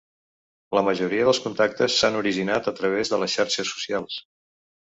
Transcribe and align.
La 0.77 0.81
majoria 0.87 1.27
dels 1.27 1.41
contactes 1.43 1.99
s’han 2.01 2.19
originat 2.23 2.71
a 2.73 2.75
través 2.81 3.13
de 3.15 3.23
les 3.25 3.39
xarxes 3.39 3.77
socials. 3.77 4.21